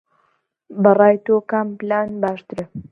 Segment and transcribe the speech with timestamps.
[0.81, 2.63] بە ڕای تۆ کام پلان باشترە؟